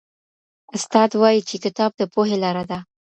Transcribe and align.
استاد 0.75 1.09
وایي 1.21 1.41
چي 1.49 1.55
کتاب 1.65 1.91
د 1.97 2.01
پوهي 2.13 2.37
لاره 2.43 2.63
ده. 2.69 2.79